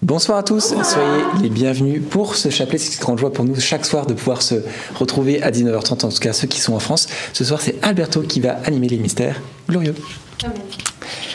Bonsoir 0.00 0.38
à 0.38 0.42
tous, 0.42 0.74
soyez 0.82 1.22
les 1.42 1.50
bienvenus 1.50 2.00
pour 2.08 2.36
ce 2.36 2.48
chapelet. 2.48 2.78
C'est 2.78 2.94
une 2.94 3.00
grande 3.00 3.18
joie 3.18 3.30
pour 3.30 3.44
nous 3.44 3.60
chaque 3.60 3.84
soir 3.84 4.06
de 4.06 4.14
pouvoir 4.14 4.40
se 4.40 4.54
retrouver 4.94 5.42
à 5.42 5.50
19h30, 5.50 6.06
en 6.06 6.08
tout 6.08 6.18
cas 6.18 6.32
ceux 6.32 6.48
qui 6.48 6.58
sont 6.58 6.72
en 6.72 6.78
France. 6.78 7.06
Ce 7.34 7.44
soir, 7.44 7.60
c'est 7.60 7.76
Alberto 7.84 8.22
qui 8.22 8.40
va 8.40 8.52
animer 8.64 8.88
les 8.88 8.96
mystères 8.96 9.42
glorieux. 9.68 9.94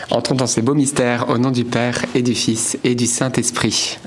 Entrons 0.09 0.33
dans 0.33 0.47
ces 0.47 0.63
beaux 0.63 0.73
mystères 0.73 1.29
au 1.29 1.37
nom 1.37 1.51
du 1.51 1.63
Père 1.63 2.03
et 2.15 2.23
du 2.23 2.33
Fils 2.33 2.79
et 2.83 2.95
du 2.95 3.05
Saint-Esprit. 3.05 3.99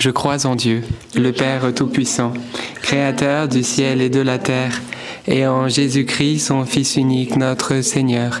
Je 0.00 0.10
crois 0.10 0.44
en 0.44 0.56
Dieu, 0.56 0.82
le 1.14 1.32
Père 1.32 1.72
Tout-Puissant, 1.72 2.32
Créateur 2.82 3.46
du 3.46 3.62
ciel 3.62 4.00
et 4.02 4.10
de 4.10 4.20
la 4.20 4.38
terre, 4.38 4.82
et 5.28 5.46
en 5.46 5.68
Jésus-Christ, 5.68 6.40
son 6.40 6.64
Fils 6.64 6.96
unique, 6.96 7.36
notre 7.36 7.80
Seigneur, 7.80 8.40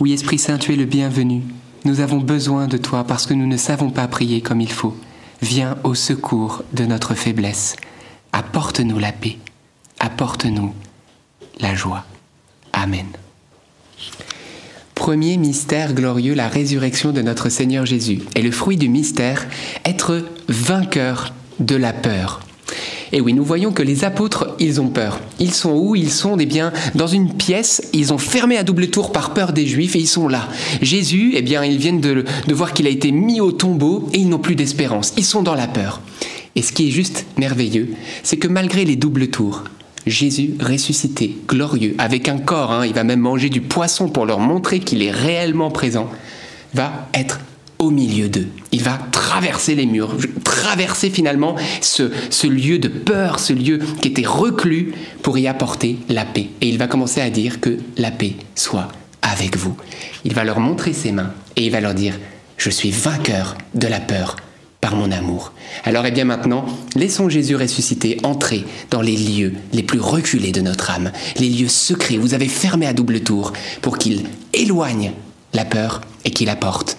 Oui, 0.00 0.12
Esprit 0.12 0.38
Saint, 0.38 0.58
tu 0.58 0.72
es 0.72 0.76
le 0.76 0.86
bienvenu. 0.86 1.42
Nous 1.84 2.00
avons 2.00 2.18
besoin 2.18 2.66
de 2.66 2.76
toi 2.76 3.04
parce 3.04 3.26
que 3.26 3.34
nous 3.34 3.46
ne 3.46 3.56
savons 3.56 3.90
pas 3.90 4.08
prier 4.08 4.40
comme 4.40 4.60
il 4.60 4.72
faut. 4.72 4.96
Viens 5.40 5.78
au 5.84 5.94
secours 5.94 6.64
de 6.72 6.84
notre 6.84 7.14
faiblesse. 7.14 7.76
Apporte-nous 8.32 8.98
la 8.98 9.12
paix. 9.12 9.38
Apporte-nous 10.00 10.74
la 11.60 11.76
joie. 11.76 12.04
Amen. 12.72 13.06
Premier 14.96 15.36
mystère 15.36 15.94
glorieux, 15.94 16.34
la 16.34 16.48
résurrection 16.48 17.12
de 17.12 17.22
notre 17.22 17.48
Seigneur 17.48 17.86
Jésus. 17.86 18.22
Et 18.34 18.42
le 18.42 18.50
fruit 18.50 18.76
du 18.76 18.88
mystère, 18.88 19.46
être 19.84 20.24
vainqueur 20.48 21.34
de 21.60 21.76
la 21.76 21.92
peur. 21.92 22.40
Et 23.14 23.20
oui, 23.20 23.32
nous 23.32 23.44
voyons 23.44 23.70
que 23.70 23.84
les 23.84 24.04
apôtres, 24.04 24.56
ils 24.58 24.80
ont 24.80 24.88
peur. 24.88 25.20
Ils 25.38 25.54
sont 25.54 25.70
où? 25.70 25.94
Ils 25.94 26.10
sont 26.10 26.36
eh 26.36 26.46
bien, 26.46 26.72
dans 26.96 27.06
une 27.06 27.32
pièce, 27.32 27.88
ils 27.92 28.12
ont 28.12 28.18
fermé 28.18 28.56
à 28.56 28.64
double 28.64 28.88
tour 28.88 29.12
par 29.12 29.34
peur 29.34 29.52
des 29.52 29.68
Juifs 29.68 29.94
et 29.94 30.00
ils 30.00 30.08
sont 30.08 30.26
là. 30.26 30.48
Jésus, 30.82 31.32
eh 31.36 31.42
bien, 31.42 31.64
ils 31.64 31.78
viennent 31.78 32.00
de, 32.00 32.24
voir 32.48 32.72
qu'il 32.72 32.88
a 32.88 32.90
été 32.90 33.12
mis 33.12 33.40
au 33.40 33.52
tombeau 33.52 34.08
et 34.12 34.18
ils 34.18 34.28
n'ont 34.28 34.40
plus 34.40 34.56
d'espérance. 34.56 35.14
Ils 35.16 35.24
sont 35.24 35.44
dans 35.44 35.54
la 35.54 35.68
peur. 35.68 36.00
Et 36.56 36.62
ce 36.62 36.72
qui 36.72 36.88
est 36.88 36.90
juste 36.90 37.24
merveilleux, 37.38 37.94
c'est 38.24 38.36
que 38.36 38.48
malgré 38.48 38.84
les 38.84 38.96
doubles 38.96 39.28
tours, 39.28 39.62
Jésus 40.08 40.54
ressuscité, 40.60 41.38
glorieux, 41.46 41.94
avec 41.98 42.28
un 42.28 42.38
corps, 42.38 42.72
hein, 42.72 42.84
il 42.84 42.94
va 42.94 43.04
même 43.04 43.20
manger 43.20 43.48
du 43.48 43.60
poisson 43.60 44.08
pour 44.08 44.26
leur 44.26 44.40
montrer 44.40 44.80
qu'il 44.80 45.02
est 45.02 45.12
réellement 45.12 45.70
présent, 45.70 46.10
va 46.74 47.08
être 47.14 47.38
au 47.78 47.90
milieu 47.90 48.28
d'eux. 48.28 48.48
Il 48.72 48.82
va 48.82 48.98
traverser 49.12 49.74
les 49.74 49.86
murs, 49.86 50.16
traverser 50.44 51.10
finalement 51.10 51.56
ce, 51.80 52.10
ce, 52.30 52.46
lieu 52.46 52.78
de 52.78 52.88
peur, 52.88 53.38
ce 53.38 53.52
lieu 53.52 53.78
qui 54.00 54.08
était 54.08 54.26
reclus 54.26 54.94
pour 55.22 55.38
y 55.38 55.46
apporter 55.46 55.98
la 56.08 56.24
paix. 56.24 56.48
Et 56.60 56.68
il 56.68 56.78
va 56.78 56.86
commencer 56.86 57.20
à 57.20 57.30
dire 57.30 57.60
que 57.60 57.78
la 57.96 58.10
paix 58.10 58.34
soit 58.54 58.88
avec 59.22 59.56
vous. 59.56 59.76
Il 60.24 60.34
va 60.34 60.44
leur 60.44 60.60
montrer 60.60 60.92
ses 60.92 61.12
mains 61.12 61.32
et 61.56 61.66
il 61.66 61.72
va 61.72 61.80
leur 61.80 61.94
dire, 61.94 62.14
je 62.56 62.70
suis 62.70 62.90
vainqueur 62.90 63.56
de 63.74 63.86
la 63.86 64.00
peur 64.00 64.36
par 64.80 64.96
mon 64.96 65.10
amour. 65.10 65.52
Alors 65.84 66.04
et 66.04 66.08
eh 66.08 66.12
bien 66.12 66.26
maintenant, 66.26 66.66
laissons 66.94 67.30
Jésus 67.30 67.56
ressuscité 67.56 68.18
entrer 68.22 68.64
dans 68.90 69.00
les 69.00 69.16
lieux 69.16 69.54
les 69.72 69.82
plus 69.82 69.98
reculés 69.98 70.52
de 70.52 70.60
notre 70.60 70.90
âme, 70.90 71.10
les 71.38 71.48
lieux 71.48 71.68
secrets, 71.68 72.18
vous 72.18 72.34
avez 72.34 72.48
fermé 72.48 72.86
à 72.86 72.92
double 72.92 73.20
tour, 73.20 73.54
pour 73.80 73.96
qu'il 73.96 74.24
éloigne 74.52 75.12
la 75.54 75.64
peur 75.64 76.02
et 76.26 76.30
qu'il 76.30 76.50
apporte 76.50 76.98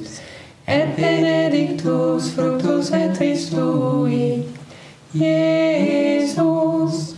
et 0.71 0.87
benedictus 0.95 2.31
fructus 2.33 2.89
ventris 2.89 3.49
tui, 3.49 4.45
Iesus. 5.13 7.11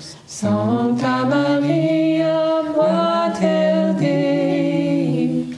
Sancta 0.43 1.23
Maria, 1.25 2.63
Mater 2.75 3.93
Dei, 3.93 5.55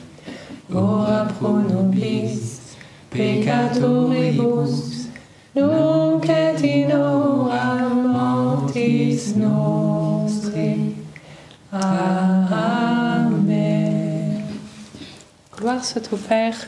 ora 0.72 1.26
pro 1.40 1.54
nobis 1.58 2.76
peccatoribus, 3.10 5.08
nunc 5.56 6.30
et 6.30 6.62
in 6.62 6.92
hora 6.92 7.90
mortis 7.90 9.36
nostri. 9.36 10.96
Amen. 11.72 12.76
Gloire 15.58 15.84
soit 15.84 16.14
au 16.14 16.18
Père, 16.18 16.68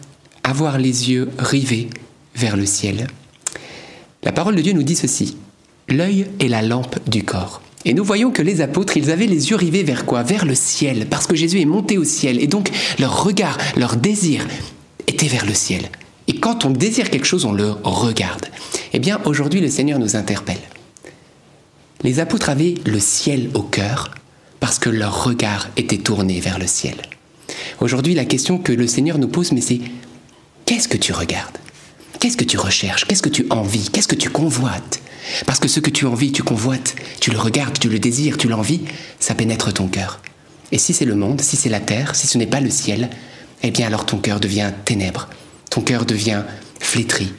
avoir 0.51 0.77
les 0.77 1.09
yeux 1.09 1.29
rivés 1.39 1.89
vers 2.35 2.57
le 2.57 2.65
ciel. 2.65 3.07
La 4.21 4.33
parole 4.33 4.55
de 4.55 4.61
Dieu 4.61 4.73
nous 4.73 4.83
dit 4.83 4.97
ceci. 4.97 5.37
L'œil 5.87 6.27
est 6.39 6.49
la 6.49 6.61
lampe 6.61 6.99
du 7.09 7.23
corps. 7.23 7.61
Et 7.85 7.93
nous 7.93 8.03
voyons 8.03 8.31
que 8.31 8.41
les 8.41 8.59
apôtres, 8.59 8.97
ils 8.97 9.09
avaient 9.09 9.27
les 9.27 9.49
yeux 9.49 9.55
rivés 9.55 9.83
vers 9.83 10.05
quoi? 10.05 10.23
Vers 10.23 10.45
le 10.45 10.53
ciel, 10.53 11.07
parce 11.09 11.25
que 11.25 11.37
Jésus 11.37 11.61
est 11.61 11.65
monté 11.65 11.97
au 11.97 12.03
ciel. 12.03 12.39
Et 12.43 12.47
donc, 12.47 12.69
leur 12.99 13.23
regard, 13.23 13.57
leur 13.77 13.95
désir 13.95 14.45
était 15.07 15.27
vers 15.27 15.45
le 15.45 15.53
ciel. 15.53 15.89
Et 16.27 16.35
quand 16.35 16.65
on 16.65 16.69
désire 16.69 17.09
quelque 17.09 17.25
chose, 17.25 17.45
on 17.45 17.53
le 17.53 17.71
regarde. 17.83 18.45
Eh 18.91 18.99
bien, 18.99 19.19
aujourd'hui, 19.25 19.61
le 19.61 19.69
Seigneur 19.69 19.99
nous 19.99 20.17
interpelle. 20.17 20.61
Les 22.03 22.19
apôtres 22.19 22.49
avaient 22.49 22.75
le 22.85 22.99
ciel 22.99 23.49
au 23.53 23.63
cœur, 23.63 24.11
parce 24.59 24.79
que 24.79 24.89
leur 24.89 25.23
regard 25.23 25.69
était 25.77 25.97
tourné 25.97 26.41
vers 26.41 26.59
le 26.59 26.67
ciel. 26.67 26.95
Aujourd'hui, 27.79 28.15
la 28.15 28.25
question 28.25 28.57
que 28.57 28.73
le 28.73 28.85
Seigneur 28.85 29.17
nous 29.17 29.29
pose, 29.29 29.53
mais 29.53 29.61
c'est 29.61 29.79
qu'est-ce 30.71 30.87
que 30.87 30.95
tu 30.95 31.11
regardes? 31.11 31.57
Qu'est-ce 32.21 32.37
que 32.37 32.45
tu 32.45 32.57
recherches? 32.57 33.03
Qu'est-ce 33.03 33.21
que 33.21 33.27
tu 33.27 33.45
envies? 33.49 33.89
Qu'est-ce 33.89 34.07
que 34.07 34.15
tu 34.15 34.29
convoites? 34.29 35.01
Parce 35.45 35.59
que 35.59 35.67
ce 35.67 35.81
que 35.81 35.89
tu 35.89 36.05
envies, 36.05 36.31
tu 36.31 36.43
convoites, 36.43 36.95
tu 37.19 37.29
le 37.29 37.37
regardes, 37.37 37.77
tu 37.77 37.89
le 37.89 37.99
désires, 37.99 38.37
tu 38.37 38.47
l'envies, 38.47 38.85
ça 39.19 39.35
pénètre 39.35 39.73
ton 39.73 39.89
cœur. 39.89 40.21
Et 40.71 40.77
si 40.77 40.93
c'est 40.93 41.03
le 41.03 41.15
monde, 41.15 41.41
si 41.41 41.57
c'est 41.57 41.67
la 41.67 41.81
terre, 41.81 42.15
si 42.15 42.25
ce 42.25 42.37
n'est 42.37 42.47
pas 42.47 42.61
le 42.61 42.69
ciel, 42.69 43.09
eh 43.63 43.71
bien 43.71 43.85
alors 43.85 44.05
ton 44.05 44.17
cœur 44.17 44.39
devient 44.39 44.71
ténèbres, 44.85 45.27
ton 45.69 45.81
cœur 45.81 46.05
devient 46.05 46.43
flétri. 46.79 47.33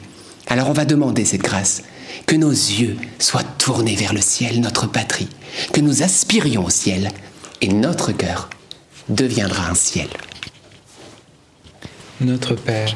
Alors 0.45 0.69
on 0.69 0.73
va 0.73 0.85
demander 0.85 1.25
cette 1.25 1.41
grâce, 1.41 1.81
que 2.27 2.35
nos 2.35 2.51
yeux 2.51 2.97
soient 3.17 3.41
tournés 3.57 3.95
vers 3.95 4.13
le 4.13 4.21
ciel, 4.21 4.61
notre 4.61 4.85
patrie, 4.85 5.29
que 5.73 5.81
nous 5.81 6.03
aspirions 6.03 6.65
au 6.65 6.69
ciel, 6.69 7.09
et 7.61 7.69
notre 7.69 8.11
cœur 8.11 8.51
deviendra 9.09 9.71
un 9.71 9.75
ciel. 9.75 10.09
Notre 12.21 12.53
Père, 12.53 12.95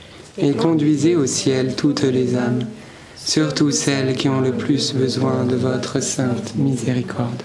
et 0.37 0.53
conduisez 0.53 1.15
au 1.15 1.25
ciel 1.25 1.75
toutes 1.75 2.03
les 2.03 2.35
âmes, 2.35 2.65
surtout 3.15 3.71
celles 3.71 4.15
qui 4.15 4.29
ont 4.29 4.41
le 4.41 4.53
plus 4.53 4.93
besoin 4.93 5.45
de 5.45 5.55
votre 5.55 6.01
sainte 6.01 6.55
miséricorde. 6.55 7.43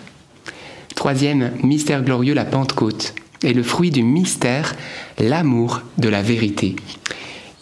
Troisième 0.94 1.52
mystère 1.62 2.02
glorieux, 2.02 2.34
la 2.34 2.44
Pentecôte, 2.44 3.14
et 3.42 3.52
le 3.52 3.62
fruit 3.62 3.90
du 3.90 4.02
mystère, 4.02 4.74
l'amour 5.18 5.82
de 5.98 6.08
la 6.08 6.22
vérité. 6.22 6.76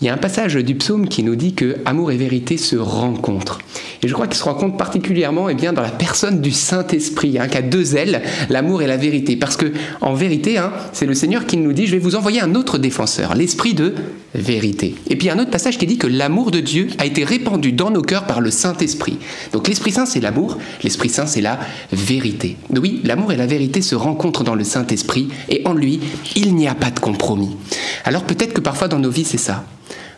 Il 0.04 0.08
y 0.08 0.10
a 0.10 0.12
un 0.12 0.18
passage 0.18 0.56
du 0.56 0.74
psaume 0.74 1.08
qui 1.08 1.22
nous 1.22 1.34
dit 1.34 1.54
que 1.54 1.78
amour 1.86 2.12
et 2.12 2.18
vérité 2.18 2.58
se 2.58 2.76
rencontrent. 2.76 3.60
Et 4.02 4.08
je 4.08 4.12
crois 4.12 4.26
qu'il 4.26 4.36
se 4.36 4.44
rencontre 4.44 4.76
particulièrement 4.76 5.48
eh 5.48 5.54
bien, 5.54 5.72
dans 5.72 5.80
la 5.80 5.88
personne 5.88 6.42
du 6.42 6.50
Saint-Esprit, 6.50 7.38
hein, 7.38 7.48
qui 7.48 7.56
a 7.56 7.62
deux 7.62 7.96
ailes, 7.96 8.20
l'amour 8.50 8.82
et 8.82 8.86
la 8.86 8.98
vérité. 8.98 9.34
Parce 9.36 9.56
que, 9.56 9.72
en 10.02 10.12
vérité, 10.12 10.58
hein, 10.58 10.74
c'est 10.92 11.06
le 11.06 11.14
Seigneur 11.14 11.46
qui 11.46 11.56
nous 11.56 11.72
dit, 11.72 11.86
je 11.86 11.92
vais 11.92 11.98
vous 11.98 12.16
envoyer 12.16 12.42
un 12.42 12.54
autre 12.54 12.76
défenseur, 12.76 13.34
l'Esprit 13.34 13.72
de 13.72 13.94
vérité. 14.34 14.94
Et 15.08 15.16
puis 15.16 15.24
il 15.24 15.28
y 15.28 15.30
a 15.30 15.34
un 15.36 15.38
autre 15.38 15.50
passage 15.50 15.78
qui 15.78 15.86
dit 15.86 15.96
que 15.96 16.06
l'amour 16.06 16.50
de 16.50 16.60
Dieu 16.60 16.88
a 16.98 17.06
été 17.06 17.24
répandu 17.24 17.72
dans 17.72 17.90
nos 17.90 18.02
cœurs 18.02 18.26
par 18.26 18.42
le 18.42 18.50
Saint-Esprit. 18.50 19.16
Donc 19.52 19.68
l'Esprit 19.68 19.92
Saint, 19.92 20.04
c'est 20.04 20.20
l'amour, 20.20 20.58
l'Esprit 20.82 21.08
Saint, 21.08 21.26
c'est 21.26 21.40
la 21.40 21.58
vérité. 21.92 22.58
Oui, 22.76 23.00
l'amour 23.04 23.32
et 23.32 23.36
la 23.36 23.46
vérité 23.46 23.80
se 23.80 23.94
rencontrent 23.94 24.44
dans 24.44 24.54
le 24.54 24.64
Saint-Esprit, 24.64 25.28
et 25.48 25.62
en 25.64 25.72
lui, 25.72 26.00
il 26.36 26.54
n'y 26.56 26.68
a 26.68 26.74
pas 26.74 26.90
de 26.90 27.00
compromis. 27.00 27.56
Alors 28.04 28.24
peut-être 28.24 28.52
que 28.52 28.60
parfois 28.60 28.88
dans 28.88 28.98
nos 28.98 29.10
vies, 29.10 29.24
c'est 29.24 29.38
ça. 29.38 29.64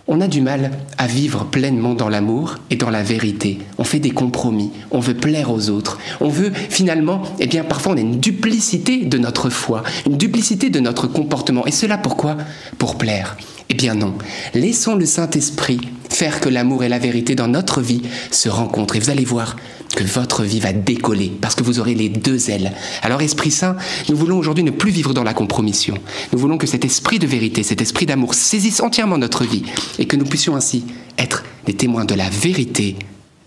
On 0.08 0.20
a 0.20 0.28
du 0.28 0.40
mal 0.40 0.70
à 0.98 1.08
vivre 1.08 1.44
pleinement 1.46 1.94
dans 1.94 2.08
l'amour 2.08 2.58
et 2.70 2.76
dans 2.76 2.90
la 2.90 3.02
vérité. 3.02 3.58
On 3.76 3.82
fait 3.82 3.98
des 3.98 4.12
compromis, 4.12 4.70
on 4.92 5.00
veut 5.00 5.14
plaire 5.14 5.50
aux 5.50 5.68
autres. 5.68 5.98
On 6.20 6.28
veut 6.28 6.52
finalement, 6.52 7.22
eh 7.40 7.48
bien 7.48 7.64
parfois 7.64 7.94
on 7.94 7.96
a 7.96 8.00
une 8.00 8.20
duplicité 8.20 9.04
de 9.04 9.18
notre 9.18 9.50
foi, 9.50 9.82
une 10.06 10.16
duplicité 10.16 10.70
de 10.70 10.78
notre 10.78 11.08
comportement. 11.08 11.66
Et 11.66 11.72
cela 11.72 11.98
pourquoi? 11.98 12.36
Pour 12.78 12.96
plaire. 12.98 13.36
Eh 13.68 13.75
bien 13.75 13.94
non. 13.94 14.14
Laissons 14.54 14.94
le 14.94 15.06
Saint-Esprit 15.06 15.80
faire 16.08 16.40
que 16.40 16.49
l'amour 16.49 16.85
et 16.85 16.88
la 16.88 16.99
vérité 16.99 17.35
dans 17.35 17.49
notre 17.49 17.80
vie 17.80 18.02
se 18.30 18.49
rencontrent. 18.49 18.96
Et 18.96 19.00
vous 19.00 19.11
allez 19.11 19.25
voir 19.25 19.56
que 19.94 20.04
votre 20.04 20.44
vie 20.44 20.61
va 20.61 20.73
décoller 20.73 21.32
parce 21.40 21.54
que 21.54 21.62
vous 21.62 21.78
aurez 21.78 21.94
les 21.94 22.08
deux 22.08 22.50
ailes. 22.50 22.73
Alors 23.02 23.23
Esprit 23.23 23.50
Saint, 23.50 23.76
nous 24.08 24.16
voulons 24.16 24.38
aujourd'hui 24.38 24.64
ne 24.64 24.70
plus 24.70 24.90
vivre 24.90 25.14
dans 25.14 25.25
la 25.25 25.35
compromission. 25.35 25.94
Nous 26.32 26.38
voulons 26.38 26.58
que 26.58 26.66
cet 26.66 26.85
esprit 26.85 27.18
de 27.18 27.26
vérité, 27.26 27.62
cet 27.62 27.80
esprit 27.80 28.06
d'amour 28.06 28.35
saisisse 28.35 28.80
entièrement 28.80 29.18
notre 29.18 29.44
vie 29.44 29.64
et 29.99 30.06
que 30.06 30.16
nous 30.16 30.25
puissions 30.25 30.56
ainsi 30.56 30.85
être 31.18 31.44
des 31.64 31.75
témoins 31.75 32.04
de 32.04 32.14
la 32.14 32.28
vérité 32.30 32.96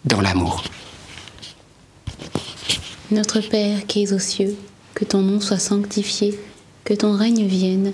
dans 0.06 0.22
l'amour. 0.22 0.64
Notre 3.12 3.42
Père 3.42 3.86
qui 3.88 4.04
es 4.04 4.14
aux 4.14 4.20
cieux, 4.20 4.56
que 4.94 5.06
ton 5.06 5.22
nom 5.22 5.40
soit 5.40 5.60
sanctifié, 5.60 6.38
que 6.84 6.94
ton 6.94 7.14
règne 7.14 7.46
vienne, 7.46 7.94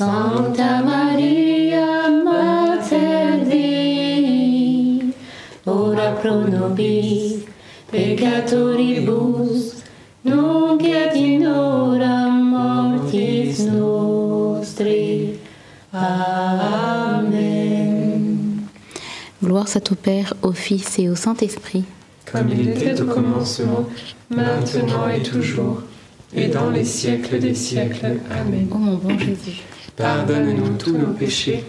Sancta 0.00 0.80
Maria, 0.82 2.08
Mater 2.24 3.44
Dei, 3.44 5.12
ora 5.66 6.12
pro 6.12 6.40
nobis 6.48 7.44
peccatoribus, 7.92 9.84
nunc 10.24 10.82
et 10.84 11.14
in 11.14 11.44
hora 11.44 12.30
mortis 12.30 13.58
nostri. 13.66 15.38
Amen. 15.92 17.20
Gloire 19.42 19.68
soit 19.68 19.92
au 19.92 19.96
Père, 19.96 20.32
au 20.40 20.52
Fils 20.52 20.98
et 20.98 21.10
au 21.10 21.14
Saint-Esprit. 21.14 21.84
Comme 22.32 22.48
il 22.48 22.70
était 22.70 22.98
au 23.02 23.04
commencement, 23.04 23.84
maintenant 24.30 25.08
et 25.14 25.22
toujours, 25.22 25.82
et 26.34 26.48
dans 26.48 26.70
les 26.70 26.86
siècles 26.86 27.38
des 27.38 27.54
siècles. 27.54 28.18
Amen. 28.30 28.66
Ô 28.70 28.78
mon 28.78 28.94
bon 28.96 29.18
Jésus, 29.18 29.60
Pardonne-nous 30.00 30.78
tous 30.78 30.96
nos 30.96 31.12
péchés, 31.12 31.62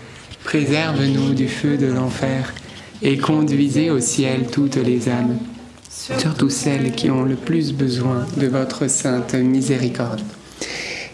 préserve-nous 0.46 1.34
du 1.34 1.50
feu 1.50 1.76
de 1.76 1.88
l'enfer, 1.88 2.54
et 3.02 3.18
conduisez 3.18 3.90
au 3.90 4.00
ciel 4.00 4.48
toutes 4.50 4.78
les 4.78 5.10
âmes, 5.10 5.38
surtout 5.90 6.50
celles 6.50 6.94
qui 6.94 7.12
ont 7.12 7.24
le 7.24 7.36
plus 7.36 7.74
besoin 7.74 8.26
de 8.38 8.48
votre 8.48 8.88
sainte 8.88 9.34
miséricorde. 9.34 10.22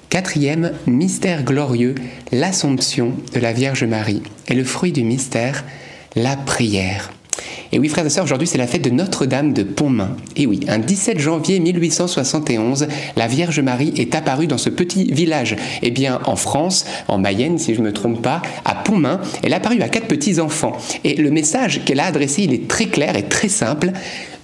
Quatrième 0.10 0.72
mystère 0.86 1.44
glorieux, 1.44 1.96
l'Assomption 2.32 3.14
de 3.34 3.40
la 3.40 3.52
Vierge 3.52 3.84
Marie. 3.84 4.22
Et 4.48 4.54
le 4.54 4.64
fruit 4.64 4.92
du 4.92 5.04
mystère, 5.04 5.64
la 6.16 6.38
prière. 6.38 7.12
Et 7.72 7.80
oui, 7.80 7.90
frères 7.90 8.06
et 8.06 8.10
sœurs, 8.10 8.24
aujourd'hui 8.24 8.48
c'est 8.48 8.58
la 8.58 8.68
fête 8.68 8.84
de 8.84 8.90
Notre-Dame 8.90 9.54
de 9.54 9.64
Pontmain. 9.64 10.16
Et 10.36 10.46
oui, 10.46 10.62
un 10.68 10.80
17 10.80 11.20
janvier 11.20 11.60
1871, 11.60 12.88
la 13.16 13.28
Vierge 13.28 13.60
Marie 13.60 13.94
est 13.98 14.16
apparue 14.16 14.48
dans 14.48 14.58
ce 14.58 14.70
petit 14.70 15.06
village. 15.06 15.56
Eh 15.82 15.92
bien, 15.92 16.20
en 16.26 16.36
France, 16.36 16.86
en 17.08 17.18
Mayenne, 17.18 17.58
si 17.58 17.74
je 17.74 17.82
ne 17.82 17.86
me 17.86 17.94
trompe 17.94 18.22
pas, 18.22 18.42
à 18.66 18.76
Pontmain, 18.76 19.20
elle 19.44 19.52
est 19.52 19.56
apparue 19.56 19.82
à 19.82 19.90
quatre 19.90 20.08
petits-enfants. 20.08 20.78
Et 21.04 21.16
le 21.16 21.32
message 21.32 21.84
qu'elle 21.86 22.00
a 22.00 22.06
adressé, 22.06 22.44
il 22.44 22.54
est 22.54 22.68
très 22.68 22.86
clair 22.86 23.16
et 23.16 23.24
très 23.24 23.50
simple. 23.50 23.92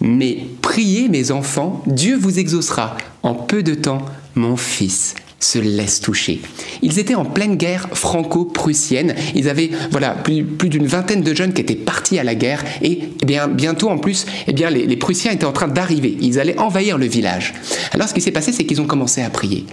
Mais 0.02 0.40
priez 0.62 1.08
mes 1.08 1.32
enfants, 1.32 1.82
Dieu 1.88 2.18
vous 2.18 2.40
exaucera. 2.40 2.98
En 3.22 3.34
peu 3.34 3.64
de 3.64 3.74
temps, 3.74 4.06
mon 4.36 4.58
fils 4.58 5.16
se 5.44 5.60
laisse 5.60 6.00
toucher. 6.00 6.42
Ils 6.82 7.00
étaient 7.00 7.16
en 7.16 7.26
pleine 7.26 7.56
guerre 7.56 7.90
franco-prussienne. 7.94 9.16
Ils 9.36 9.50
avaient 9.50 9.72
voilà 9.92 10.12
plus, 10.12 10.44
d'une 10.44 10.88
vingtaine 10.88 11.22
de 11.22 11.34
jeunes 11.34 11.54
qui 11.54 11.62
étaient 11.62 11.76
partis 11.76 12.20
à 12.20 12.24
la 12.24 12.36
guerre 12.36 12.64
et 12.82 13.00
eh 13.22 13.26
bien 13.26 13.48
bientôt 13.48 13.90
en 13.90 13.98
plus 13.98 14.26
eh 14.48 14.54
bien 14.54 14.70
les, 14.70 14.98
Prussiens 14.98 15.32
étaient 15.32 15.46
en 15.46 15.52
train 15.52 15.68
d'arriver. 15.68 16.18
Ils 16.22 16.40
allaient 16.40 16.58
envahir 16.58 16.98
le 16.98 17.06
village. 17.06 17.54
Alors 17.92 18.08
ce 18.08 18.14
qui 18.14 18.22
s'est 18.22 18.32
passé 18.32 18.52
c'est 18.52 18.66
qu'ils 18.66 18.82
ont 18.82 18.88
commencé 18.88 19.22
à 19.22 19.30
prier. 19.30 19.66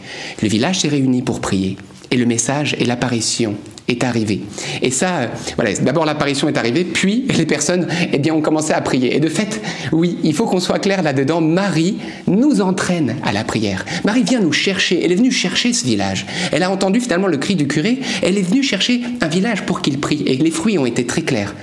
Le 0.42 0.48
village 0.48 0.80
s'est 0.80 0.88
réuni 0.88 1.22
pour 1.22 1.40
prier 1.40 1.76
et 2.10 2.16
le 2.16 2.26
message 2.26 2.76
et 2.78 2.84
l'apparition 2.84 3.54
est 3.90 4.04
arrivé. 4.04 4.40
Et 4.82 4.90
ça, 4.90 5.18
euh, 5.18 5.26
voilà, 5.56 5.74
d'abord 5.74 6.04
l'apparition 6.04 6.48
est 6.48 6.56
arrivée, 6.56 6.84
puis 6.84 7.26
les 7.36 7.46
personnes, 7.46 7.86
eh 8.12 8.18
bien, 8.18 8.34
ont 8.34 8.40
commencé 8.40 8.72
à 8.72 8.80
prier. 8.80 9.16
Et 9.16 9.20
de 9.20 9.28
fait, 9.28 9.60
oui, 9.92 10.18
il 10.22 10.34
faut 10.34 10.46
qu'on 10.46 10.60
soit 10.60 10.78
clair 10.78 11.02
là-dedans. 11.02 11.40
Marie 11.40 11.98
nous 12.26 12.60
entraîne 12.60 13.16
à 13.24 13.32
la 13.32 13.44
prière. 13.44 13.84
Marie 14.04 14.22
vient 14.22 14.40
nous 14.40 14.52
chercher. 14.52 15.04
Elle 15.04 15.12
est 15.12 15.16
venue 15.16 15.32
chercher 15.32 15.72
ce 15.72 15.84
village. 15.84 16.26
Elle 16.52 16.62
a 16.62 16.70
entendu 16.70 17.00
finalement 17.00 17.26
le 17.26 17.36
cri 17.36 17.54
du 17.54 17.66
curé. 17.66 17.98
Elle 18.22 18.38
est 18.38 18.42
venue 18.42 18.62
chercher 18.62 19.00
un 19.20 19.28
village 19.28 19.62
pour 19.62 19.82
qu'il 19.82 19.98
prie. 19.98 20.22
Et 20.26 20.36
les 20.36 20.50
fruits 20.50 20.78
ont 20.78 20.86
été 20.86 21.04
très 21.06 21.22
clairs. 21.22 21.54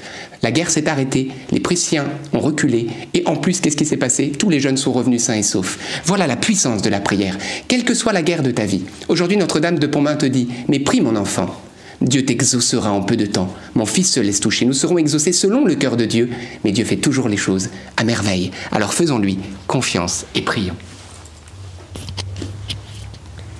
La 0.43 0.51
guerre 0.51 0.69
s'est 0.69 0.87
arrêtée, 0.87 1.29
les 1.51 1.59
Prussiens 1.59 2.05
ont 2.31 2.39
reculé, 2.39 2.87
et 3.15 3.23
en 3.25 3.35
plus, 3.35 3.59
qu'est-ce 3.59 3.75
qui 3.75 3.85
s'est 3.85 3.97
passé? 3.97 4.31
Tous 4.31 4.51
les 4.51 4.59
jeunes 4.59 4.77
sont 4.77 4.91
revenus 4.91 5.23
sains 5.23 5.33
et 5.33 5.43
saufs. 5.43 5.79
Voilà 6.05 6.27
la 6.27 6.35
puissance 6.35 6.83
de 6.83 6.89
la 6.89 6.99
prière. 6.99 7.37
Quelle 7.67 7.83
que 7.83 7.95
soit 7.95 8.13
la 8.13 8.21
guerre 8.21 8.43
de 8.43 8.51
ta 8.51 8.65
vie. 8.65 8.83
Aujourd'hui, 9.07 9.37
Notre-Dame 9.37 9.79
de 9.79 9.87
Pontmain 9.87 10.15
te 10.15 10.27
dit 10.27 10.47
Mais 10.67 10.79
prie, 10.79 11.01
mon 11.01 11.15
enfant. 11.15 11.49
Dieu 12.01 12.23
t'exaucera 12.23 12.91
en 12.91 13.01
peu 13.01 13.15
de 13.15 13.25
temps. 13.25 13.53
Mon 13.73 13.85
fils 13.85 14.13
se 14.13 14.19
laisse 14.19 14.39
toucher. 14.39 14.65
Nous 14.65 14.73
serons 14.73 14.97
exaucés 14.97 15.31
selon 15.31 15.65
le 15.65 15.75
cœur 15.75 15.97
de 15.97 16.05
Dieu, 16.05 16.29
mais 16.63 16.71
Dieu 16.71 16.85
fait 16.85 16.97
toujours 16.97 17.27
les 17.27 17.37
choses 17.37 17.69
à 17.97 18.03
merveille. 18.03 18.51
Alors 18.71 18.93
faisons-lui 18.93 19.39
confiance 19.65 20.25
et 20.35 20.41
prions. 20.41 20.75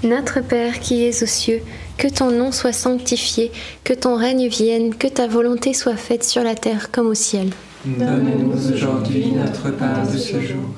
Notre 0.03 0.41
Père 0.41 0.79
qui 0.79 1.03
es 1.03 1.23
aux 1.23 1.27
cieux, 1.27 1.61
que 1.97 2.07
ton 2.07 2.29
nom 2.29 2.51
soit 2.51 2.73
sanctifié, 2.73 3.51
que 3.83 3.93
ton 3.93 4.15
règne 4.15 4.47
vienne, 4.47 4.93
que 4.93 5.07
ta 5.07 5.27
volonté 5.27 5.73
soit 5.73 5.97
faite 5.97 6.23
sur 6.23 6.43
la 6.43 6.53
terre 6.53 6.91
comme 6.91 7.07
au 7.07 7.15
ciel. 7.15 7.49
Donne-nous 7.83 8.73
aujourd'hui 8.73 9.31
notre 9.31 9.71
pain 9.71 10.03
de 10.03 10.17
ce 10.17 10.39
jour. 10.39 10.69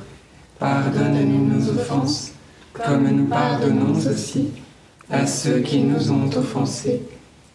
Pardonne-nous 0.60 1.54
nos 1.54 1.69
offenses, 1.69 2.32
comme 2.74 3.10
nous 3.10 3.26
pardonnons 3.26 3.93
aussi 3.93 4.48
à 5.10 5.28
ceux 5.28 5.60
qui 5.60 5.80
nous 5.80 6.12
ont 6.12 6.30
offensés. 6.38 7.02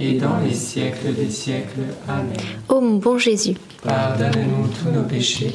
et 0.00 0.14
dans 0.14 0.38
les 0.40 0.54
siècles 0.54 1.14
des 1.14 1.30
siècles. 1.30 1.82
Amen. 2.08 2.36
Ô 2.68 2.80
mon 2.80 2.96
bon 2.96 3.18
Jésus, 3.18 3.54
Pardonne-nous 3.82 4.68
tous 4.68 4.90
nos 4.90 5.04
péchés, 5.04 5.54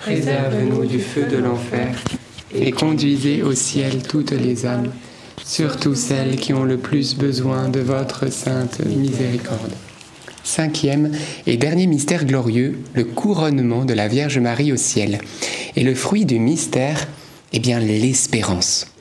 préserve-nous 0.00 0.86
du 0.86 0.98
feu 0.98 1.26
de 1.30 1.36
l'enfer, 1.36 1.94
Et 2.54 2.70
conduisez 2.70 3.42
au 3.42 3.54
ciel 3.54 4.02
toutes 4.02 4.32
les 4.32 4.66
âmes, 4.66 4.90
surtout 5.44 5.94
celles 5.94 6.36
qui 6.36 6.52
ont 6.52 6.64
le 6.64 6.78
plus 6.78 7.16
besoin 7.16 7.68
de 7.68 7.80
votre 7.80 8.30
sainte 8.30 8.84
miséricorde. 8.84 9.72
Cinquième 10.44 11.12
et 11.46 11.56
dernier 11.56 11.86
mystère 11.86 12.24
glorieux, 12.24 12.78
le 12.94 13.04
couronnement 13.04 13.84
de 13.84 13.94
la 13.94 14.08
Vierge 14.08 14.38
Marie 14.38 14.72
au 14.72 14.76
ciel. 14.76 15.18
Et 15.76 15.84
le 15.84 15.94
fruit 15.94 16.26
du 16.26 16.40
mystère, 16.40 17.06
eh 17.52 17.60
bien 17.60 17.78
l'espérance. 17.78 18.91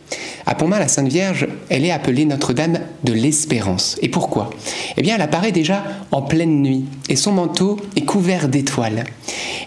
À 0.45 0.55
Pontmain, 0.55 0.79
la 0.79 0.87
Sainte 0.87 1.07
Vierge, 1.07 1.47
elle 1.69 1.85
est 1.85 1.91
appelée 1.91 2.25
Notre-Dame 2.25 2.79
de 3.03 3.13
l'Espérance. 3.13 3.97
Et 4.01 4.09
pourquoi? 4.09 4.49
Eh 4.97 5.01
bien, 5.01 5.15
elle 5.15 5.21
apparaît 5.21 5.51
déjà 5.51 5.83
en 6.11 6.21
pleine 6.21 6.61
nuit 6.61 6.85
et 7.09 7.15
son 7.15 7.31
manteau 7.31 7.77
est 7.95 8.05
couvert 8.05 8.47
d'étoiles. 8.47 9.03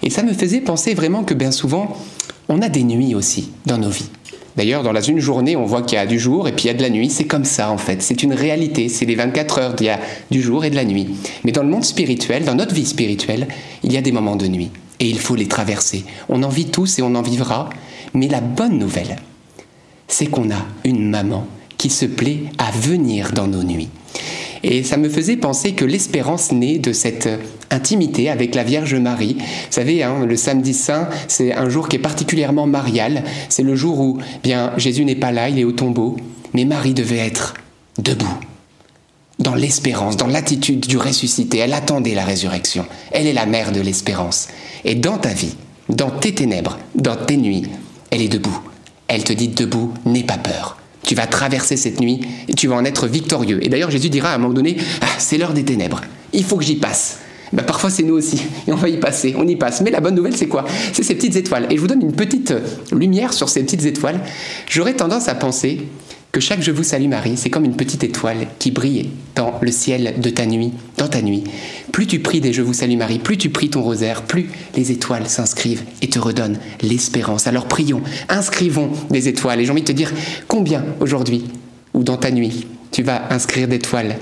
Et 0.02 0.10
ça 0.10 0.22
me 0.22 0.32
faisait 0.32 0.60
penser 0.60 0.94
vraiment 0.94 1.24
que 1.24 1.34
bien 1.34 1.52
souvent, 1.52 1.96
on 2.48 2.60
a 2.60 2.68
des 2.68 2.82
nuits 2.82 3.14
aussi 3.14 3.50
dans 3.66 3.78
nos 3.78 3.90
vies. 3.90 4.10
D'ailleurs, 4.56 4.84
dans 4.84 4.92
la 4.92 5.00
une 5.00 5.18
journée, 5.18 5.56
on 5.56 5.64
voit 5.64 5.82
qu'il 5.82 5.96
y 5.96 6.00
a 6.00 6.06
du 6.06 6.18
jour 6.18 6.46
et 6.46 6.52
puis 6.52 6.64
il 6.64 6.66
y 6.68 6.70
a 6.70 6.74
de 6.74 6.82
la 6.82 6.90
nuit. 6.90 7.10
C'est 7.10 7.24
comme 7.24 7.44
ça, 7.44 7.70
en 7.70 7.78
fait. 7.78 8.02
C'est 8.02 8.22
une 8.22 8.32
réalité. 8.32 8.88
C'est 8.88 9.04
les 9.04 9.16
24 9.16 9.58
heures. 9.58 9.76
Il 9.80 9.86
y 9.86 9.88
a 9.88 9.98
du 10.30 10.40
jour 10.42 10.64
et 10.64 10.70
de 10.70 10.76
la 10.76 10.84
nuit. 10.84 11.08
Mais 11.44 11.50
dans 11.50 11.62
le 11.62 11.68
monde 11.68 11.84
spirituel, 11.84 12.44
dans 12.44 12.54
notre 12.54 12.74
vie 12.74 12.86
spirituelle, 12.86 13.48
il 13.82 13.92
y 13.92 13.96
a 13.96 14.00
des 14.00 14.12
moments 14.12 14.36
de 14.36 14.46
nuit. 14.46 14.70
Et 15.00 15.08
il 15.08 15.18
faut 15.18 15.34
les 15.34 15.48
traverser. 15.48 16.04
On 16.28 16.42
en 16.44 16.48
vit 16.48 16.66
tous 16.66 16.98
et 16.98 17.02
on 17.02 17.14
en 17.16 17.22
vivra. 17.22 17.68
Mais 18.14 18.28
la 18.28 18.40
bonne 18.40 18.78
nouvelle, 18.78 19.16
c'est 20.08 20.26
qu'on 20.26 20.50
a 20.50 20.64
une 20.84 21.08
maman 21.08 21.46
qui 21.78 21.90
se 21.90 22.06
plaît 22.06 22.44
à 22.58 22.70
venir 22.70 23.32
dans 23.32 23.46
nos 23.46 23.62
nuits. 23.62 23.90
Et 24.62 24.82
ça 24.82 24.96
me 24.96 25.10
faisait 25.10 25.36
penser 25.36 25.72
que 25.72 25.84
l'espérance 25.84 26.50
naît 26.50 26.78
de 26.78 26.94
cette 26.94 27.28
intimité 27.70 28.30
avec 28.30 28.54
la 28.54 28.64
Vierge 28.64 28.94
Marie. 28.94 29.36
Vous 29.38 29.44
savez, 29.70 30.02
hein, 30.02 30.24
le 30.24 30.36
samedi 30.36 30.72
saint, 30.72 31.08
c'est 31.28 31.52
un 31.52 31.68
jour 31.68 31.88
qui 31.88 31.96
est 31.96 32.00
particulièrement 32.00 32.66
marial. 32.66 33.24
C'est 33.50 33.62
le 33.62 33.76
jour 33.76 34.00
où 34.00 34.18
bien 34.42 34.72
Jésus 34.78 35.04
n'est 35.04 35.16
pas 35.16 35.32
là, 35.32 35.50
il 35.50 35.58
est 35.58 35.64
au 35.64 35.72
tombeau, 35.72 36.16
mais 36.54 36.64
Marie 36.64 36.94
devait 36.94 37.18
être 37.18 37.52
debout, 37.98 38.38
dans 39.38 39.54
l'espérance, 39.54 40.16
dans 40.16 40.26
l'attitude 40.26 40.86
du 40.86 40.96
ressuscité. 40.96 41.58
Elle 41.58 41.74
attendait 41.74 42.14
la 42.14 42.24
résurrection. 42.24 42.86
Elle 43.12 43.26
est 43.26 43.34
la 43.34 43.44
mère 43.44 43.72
de 43.72 43.82
l'espérance. 43.82 44.48
Et 44.86 44.94
dans 44.94 45.18
ta 45.18 45.34
vie, 45.34 45.56
dans 45.90 46.10
tes 46.10 46.34
ténèbres, 46.34 46.78
dans 46.94 47.16
tes 47.16 47.36
nuits, 47.36 47.66
elle 48.10 48.22
est 48.22 48.28
debout. 48.28 48.58
Elle 49.08 49.24
te 49.24 49.32
dit 49.32 49.48
debout, 49.48 49.92
n'aie 50.04 50.22
pas 50.22 50.38
peur. 50.38 50.78
Tu 51.02 51.14
vas 51.14 51.26
traverser 51.26 51.76
cette 51.76 52.00
nuit 52.00 52.20
et 52.48 52.54
tu 52.54 52.68
vas 52.68 52.76
en 52.76 52.84
être 52.84 53.06
victorieux. 53.06 53.64
Et 53.64 53.68
d'ailleurs, 53.68 53.90
Jésus 53.90 54.08
dira 54.08 54.30
à 54.30 54.34
un 54.36 54.38
moment 54.38 54.54
donné, 54.54 54.76
ah, 55.02 55.06
c'est 55.18 55.36
l'heure 55.36 55.52
des 55.52 55.64
ténèbres. 55.64 56.00
Il 56.32 56.44
faut 56.44 56.56
que 56.56 56.64
j'y 56.64 56.76
passe. 56.76 57.18
Ben, 57.52 57.62
parfois, 57.62 57.90
c'est 57.90 58.02
nous 58.02 58.14
aussi. 58.14 58.42
Et 58.66 58.72
on 58.72 58.76
va 58.76 58.88
y 58.88 58.98
passer, 58.98 59.34
on 59.38 59.46
y 59.46 59.56
passe. 59.56 59.80
Mais 59.82 59.90
la 59.90 60.00
bonne 60.00 60.14
nouvelle, 60.14 60.36
c'est 60.36 60.48
quoi? 60.48 60.64
C'est 60.92 61.02
ces 61.02 61.14
petites 61.14 61.36
étoiles. 61.36 61.66
Et 61.70 61.76
je 61.76 61.80
vous 61.80 61.86
donne 61.86 62.02
une 62.02 62.12
petite 62.12 62.54
lumière 62.90 63.32
sur 63.32 63.48
ces 63.48 63.62
petites 63.62 63.84
étoiles. 63.84 64.20
J'aurais 64.68 64.94
tendance 64.94 65.28
à 65.28 65.34
penser 65.34 65.86
que 66.34 66.40
chaque 66.40 66.62
Je 66.62 66.72
vous 66.72 66.82
salue 66.82 67.06
Marie, 67.06 67.36
c'est 67.36 67.48
comme 67.48 67.64
une 67.64 67.76
petite 67.76 68.02
étoile 68.02 68.48
qui 68.58 68.72
brille 68.72 69.10
dans 69.36 69.54
le 69.60 69.70
ciel 69.70 70.14
de 70.18 70.30
ta 70.30 70.46
nuit, 70.46 70.72
dans 70.98 71.06
ta 71.06 71.22
nuit. 71.22 71.44
Plus 71.92 72.08
tu 72.08 72.18
pries 72.18 72.40
des 72.40 72.52
Je 72.52 72.60
vous 72.60 72.72
salue 72.72 72.96
Marie, 72.96 73.20
plus 73.20 73.38
tu 73.38 73.50
pries 73.50 73.70
ton 73.70 73.82
rosaire, 73.82 74.22
plus 74.22 74.50
les 74.74 74.90
étoiles 74.90 75.28
s'inscrivent 75.28 75.84
et 76.02 76.08
te 76.08 76.18
redonnent 76.18 76.58
l'espérance. 76.82 77.46
Alors 77.46 77.66
prions, 77.66 78.02
inscrivons 78.28 78.90
des 79.10 79.28
étoiles. 79.28 79.60
Et 79.60 79.64
j'ai 79.64 79.70
envie 79.70 79.82
de 79.82 79.86
te 79.86 79.92
dire 79.92 80.12
combien 80.48 80.84
aujourd'hui 80.98 81.44
ou 81.94 82.02
dans 82.02 82.16
ta 82.16 82.32
nuit 82.32 82.66
tu 82.90 83.04
vas 83.04 83.32
inscrire 83.32 83.68
d'étoiles 83.68 84.16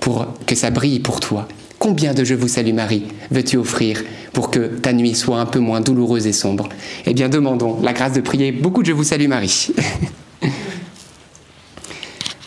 pour 0.00 0.34
que 0.44 0.56
ça 0.56 0.70
brille 0.70 0.98
pour 0.98 1.20
toi? 1.20 1.46
Combien 1.78 2.12
de 2.12 2.24
Je 2.24 2.34
vous 2.34 2.48
salue 2.48 2.74
Marie 2.74 3.04
veux-tu 3.30 3.56
offrir 3.56 4.02
pour 4.32 4.50
que 4.50 4.66
ta 4.66 4.92
nuit 4.92 5.14
soit 5.14 5.38
un 5.38 5.46
peu 5.46 5.60
moins 5.60 5.80
douloureuse 5.80 6.26
et 6.26 6.32
sombre? 6.32 6.68
Eh 7.06 7.14
bien, 7.14 7.28
demandons 7.28 7.78
la 7.80 7.92
grâce 7.92 8.14
de 8.14 8.20
prier 8.20 8.50
beaucoup 8.50 8.82
de 8.82 8.88
Je 8.88 8.92
vous 8.92 9.04
salue 9.04 9.28
Marie. 9.28 9.68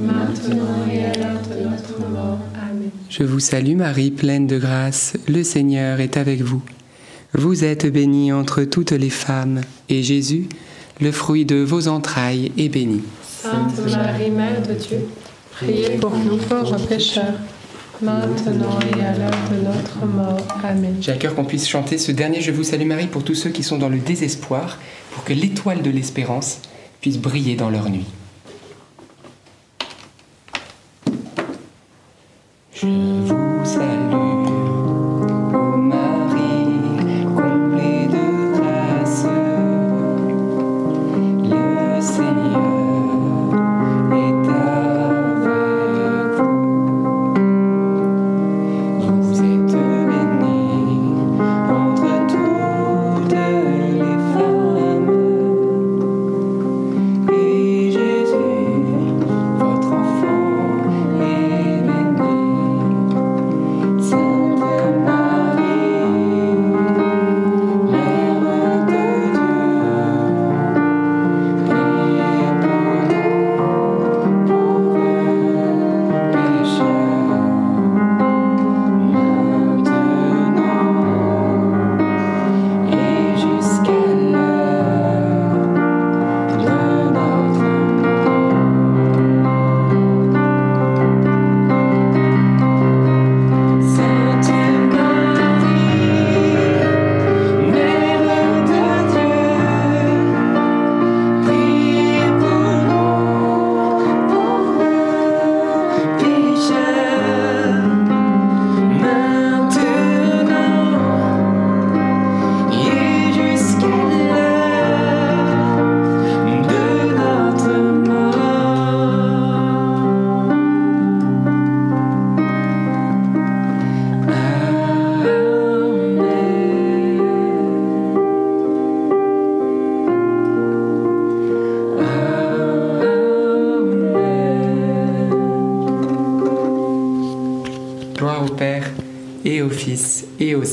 maintenant 0.00 0.86
et 0.92 1.04
à 1.04 1.12
l'heure 1.12 1.42
de 1.42 1.68
notre 1.68 2.10
mort. 2.10 2.38
Amen. 2.54 2.90
Je 3.08 3.22
vous 3.22 3.40
salue 3.40 3.76
Marie, 3.76 4.10
pleine 4.10 4.46
de 4.46 4.58
grâce, 4.58 5.14
le 5.28 5.42
Seigneur 5.42 6.00
est 6.00 6.16
avec 6.16 6.42
vous. 6.42 6.62
Vous 7.34 7.64
êtes 7.64 7.86
bénie 7.86 8.32
entre 8.32 8.64
toutes 8.64 8.92
les 8.92 9.10
femmes, 9.10 9.60
et 9.88 10.02
Jésus, 10.02 10.48
le 11.00 11.12
fruit 11.12 11.44
de 11.44 11.56
vos 11.56 11.88
entrailles, 11.88 12.50
est 12.58 12.68
béni. 12.68 13.02
Sainte 13.22 13.78
Marie, 13.86 14.30
Mère 14.30 14.62
de 14.66 14.74
Dieu, 14.74 15.06
priez 15.52 15.90
pour 15.98 16.16
nous 16.16 16.36
pauvres 16.36 16.78
pécheurs, 16.88 17.34
maintenant 18.02 18.78
et 18.80 19.02
à 19.02 19.16
l'heure 19.16 19.30
de 19.50 19.64
notre 19.64 20.06
mort. 20.06 20.46
Amen. 20.64 20.96
J'ai 21.00 21.12
à 21.12 21.16
cœur 21.16 21.34
qu'on 21.34 21.44
puisse 21.44 21.68
chanter 21.68 21.98
ce 21.98 22.12
dernier 22.12 22.40
Je 22.40 22.50
vous 22.50 22.64
salue 22.64 22.86
Marie 22.86 23.06
pour 23.06 23.22
tous 23.22 23.34
ceux 23.34 23.50
qui 23.50 23.62
sont 23.62 23.78
dans 23.78 23.88
le 23.88 23.98
désespoir, 23.98 24.78
pour 25.12 25.24
que 25.24 25.32
l'étoile 25.32 25.82
de 25.82 25.90
l'espérance 25.90 26.58
puisse 27.00 27.18
briller 27.18 27.54
dans 27.54 27.70
leur 27.70 27.88
nuit. 27.90 28.06
Je 32.82 33.19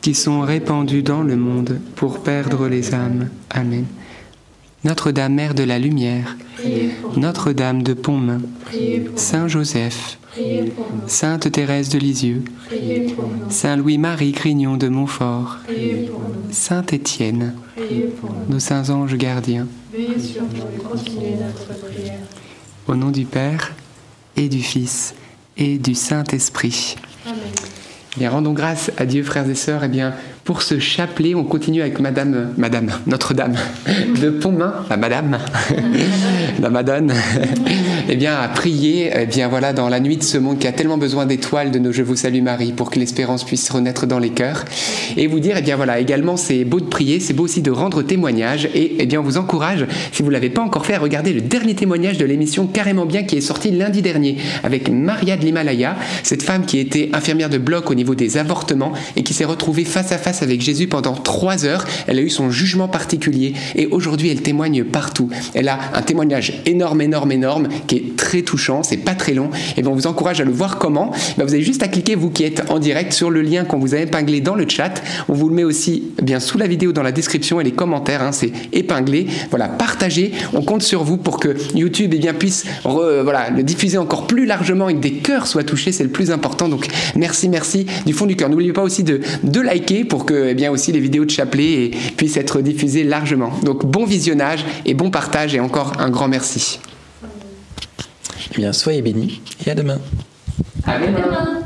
qui 0.00 0.14
sont 0.14 0.40
répandus 0.40 1.02
dans 1.02 1.22
le 1.22 1.36
monde 1.36 1.78
pour 1.96 2.20
perdre 2.22 2.68
les 2.68 2.94
âmes. 2.94 3.28
Amen. 3.50 3.84
Notre-Dame, 4.84 5.34
Mère 5.34 5.54
de 5.54 5.62
la 5.62 5.78
Lumière, 5.78 6.36
Notre-Dame 7.16 7.82
de 7.82 7.92
Pontmain, 7.92 8.40
Saint 9.14 9.46
Joseph, 9.46 10.18
priez 10.30 10.62
pour 10.74 10.86
nous, 10.90 11.02
Sainte 11.06 11.52
Thérèse 11.52 11.90
de 11.90 11.98
Lisieux, 11.98 12.42
priez 12.66 13.00
pour 13.14 13.24
nous, 13.24 13.50
Saint 13.50 13.76
Louis-Marie 13.76 14.32
Grignon 14.32 14.78
de 14.78 14.88
Montfort, 14.88 15.58
priez 15.66 16.06
pour 16.10 16.20
nous, 16.20 16.50
Saint 16.50 16.86
Étienne, 16.86 17.54
priez 17.76 18.04
pour 18.04 18.30
nous. 18.30 18.54
nos 18.54 18.58
saints 18.58 18.88
anges 18.88 19.16
gardiens, 19.16 19.66
Veillez 19.92 20.18
sur 20.18 20.42
nous 20.44 20.48
et 20.48 20.82
continuez 20.82 21.34
notre 21.34 21.78
prière. 21.86 22.20
au 22.88 22.94
nom 22.94 23.10
du 23.10 23.26
Père 23.26 23.74
et 24.36 24.48
du 24.48 24.62
Fils 24.62 25.14
et 25.58 25.76
du 25.76 25.94
Saint-Esprit. 25.94 26.96
Amen. 27.26 27.36
Rendons 28.28 28.52
grâce 28.52 28.90
à 28.98 29.06
Dieu, 29.06 29.22
frères 29.22 29.48
et 29.48 29.54
sœurs. 29.54 29.84
Eh 29.84 29.88
bien, 29.88 30.14
pour 30.50 30.62
ce 30.62 30.80
chapelet, 30.80 31.36
on 31.36 31.44
continue 31.44 31.80
avec 31.80 32.00
Madame, 32.00 32.52
Madame, 32.56 32.90
Notre-Dame 33.06 33.54
de 34.20 34.30
Pontmain, 34.30 34.74
la 34.90 34.96
Madame, 34.96 35.38
la 36.60 36.70
Madone, 36.70 37.14
eh 38.08 38.16
bien, 38.16 38.34
à 38.34 38.48
prier, 38.48 39.12
eh 39.14 39.26
bien, 39.26 39.46
voilà, 39.46 39.72
dans 39.72 39.88
la 39.88 40.00
nuit 40.00 40.16
de 40.16 40.24
ce 40.24 40.38
monde 40.38 40.58
qui 40.58 40.66
a 40.66 40.72
tellement 40.72 40.98
besoin 40.98 41.24
d'étoiles 41.24 41.70
de 41.70 41.78
nos 41.78 41.92
Je 41.92 42.02
vous 42.02 42.16
salue 42.16 42.42
Marie, 42.42 42.72
pour 42.72 42.90
que 42.90 42.98
l'espérance 42.98 43.44
puisse 43.44 43.70
renaître 43.70 44.08
dans 44.08 44.18
les 44.18 44.30
cœurs. 44.30 44.64
Et 45.16 45.28
vous 45.28 45.38
dire, 45.38 45.54
eh 45.56 45.62
bien, 45.62 45.76
voilà, 45.76 46.00
également, 46.00 46.36
c'est 46.36 46.64
beau 46.64 46.80
de 46.80 46.86
prier, 46.86 47.20
c'est 47.20 47.32
beau 47.32 47.44
aussi 47.44 47.62
de 47.62 47.70
rendre 47.70 48.02
témoignage. 48.02 48.68
Et, 48.74 48.96
eh 48.98 49.06
bien, 49.06 49.20
on 49.20 49.22
vous 49.22 49.38
encourage, 49.38 49.86
si 50.10 50.24
vous 50.24 50.30
l'avez 50.30 50.50
pas 50.50 50.62
encore 50.62 50.84
fait, 50.84 50.94
à 50.94 50.98
regarder 50.98 51.32
le 51.32 51.42
dernier 51.42 51.76
témoignage 51.76 52.18
de 52.18 52.24
l'émission 52.24 52.66
Carrément 52.66 53.06
Bien 53.06 53.22
qui 53.22 53.36
est 53.36 53.40
sorti 53.40 53.70
lundi 53.70 54.02
dernier 54.02 54.38
avec 54.64 54.90
Maria 54.90 55.36
de 55.36 55.44
l'Himalaya, 55.44 55.94
cette 56.24 56.42
femme 56.42 56.66
qui 56.66 56.80
était 56.80 57.08
infirmière 57.12 57.50
de 57.50 57.58
bloc 57.58 57.88
au 57.88 57.94
niveau 57.94 58.16
des 58.16 58.36
avortements 58.36 58.94
et 59.14 59.22
qui 59.22 59.32
s'est 59.32 59.44
retrouvée 59.44 59.84
face 59.84 60.10
à 60.10 60.18
face 60.18 60.39
avec 60.42 60.60
Jésus 60.60 60.86
pendant 60.86 61.14
trois 61.14 61.64
heures. 61.64 61.84
Elle 62.06 62.18
a 62.18 62.22
eu 62.22 62.30
son 62.30 62.50
jugement 62.50 62.88
particulier 62.88 63.54
et 63.76 63.86
aujourd'hui 63.86 64.30
elle 64.30 64.42
témoigne 64.42 64.84
partout. 64.84 65.28
Elle 65.54 65.68
a 65.68 65.78
un 65.94 66.02
témoignage 66.02 66.62
énorme, 66.66 67.00
énorme, 67.00 67.32
énorme 67.32 67.68
qui 67.86 67.96
est 67.96 68.16
très 68.16 68.42
touchant. 68.42 68.82
C'est 68.82 68.98
pas 68.98 69.14
très 69.14 69.34
long. 69.34 69.50
Et 69.76 69.82
bien 69.82 69.90
on 69.90 69.94
vous 69.94 70.06
encourage 70.06 70.40
à 70.40 70.44
le 70.44 70.52
voir 70.52 70.78
comment. 70.78 71.12
Ben, 71.36 71.44
vous 71.44 71.54
avez 71.54 71.62
juste 71.62 71.82
à 71.82 71.88
cliquer 71.88 72.14
vous 72.14 72.30
qui 72.30 72.44
êtes 72.44 72.70
en 72.70 72.78
direct 72.78 73.12
sur 73.12 73.30
le 73.30 73.42
lien 73.42 73.64
qu'on 73.64 73.78
vous 73.78 73.94
a 73.94 73.98
épinglé 73.98 74.40
dans 74.40 74.54
le 74.54 74.68
chat. 74.68 75.02
On 75.28 75.34
vous 75.34 75.48
le 75.48 75.54
met 75.54 75.64
aussi 75.64 76.04
bien 76.22 76.40
sous 76.40 76.58
la 76.58 76.66
vidéo 76.66 76.92
dans 76.92 77.02
la 77.02 77.12
description 77.12 77.60
et 77.60 77.64
les 77.64 77.72
commentaires. 77.72 78.22
hein, 78.22 78.32
c'est 78.32 78.52
épinglé. 78.72 79.26
Voilà, 79.50 79.68
partagez. 79.68 80.32
On 80.52 80.62
compte 80.62 80.82
sur 80.82 81.04
vous 81.04 81.16
pour 81.16 81.38
que 81.40 81.56
YouTube 81.74 82.12
eh 82.14 82.18
bien 82.18 82.34
puisse 82.34 82.64
voilà 82.84 83.50
le 83.50 83.62
diffuser 83.62 83.98
encore 83.98 84.26
plus 84.26 84.46
largement 84.46 84.88
et 84.88 84.94
que 84.94 85.00
des 85.00 85.14
cœurs 85.14 85.46
soient 85.46 85.64
touchés. 85.64 85.92
C'est 85.92 86.04
le 86.04 86.10
plus 86.10 86.30
important. 86.30 86.68
Donc 86.68 86.86
merci, 87.16 87.48
merci 87.48 87.86
du 88.06 88.12
fond 88.12 88.26
du 88.26 88.36
cœur. 88.36 88.48
N'oubliez 88.48 88.72
pas 88.72 88.82
aussi 88.82 89.04
de, 89.04 89.20
de 89.42 89.60
liker 89.60 90.04
pour 90.04 90.19
que 90.24 90.48
eh 90.48 90.54
bien 90.54 90.70
aussi 90.70 90.92
les 90.92 91.00
vidéos 91.00 91.24
de 91.24 91.30
chapelet 91.30 91.90
puissent 92.16 92.36
être 92.36 92.60
diffusées 92.60 93.04
largement. 93.04 93.52
Donc 93.62 93.86
bon 93.86 94.04
visionnage 94.04 94.64
et 94.84 94.94
bon 94.94 95.10
partage 95.10 95.54
et 95.54 95.60
encore 95.60 95.94
un 95.98 96.10
grand 96.10 96.28
merci. 96.28 96.80
Eh 98.52 98.56
bien, 98.56 98.72
soyez 98.72 99.02
bénis 99.02 99.40
et 99.64 99.70
à 99.70 99.74
demain. 99.74 99.98
À 100.84 100.98
demain. 100.98 101.62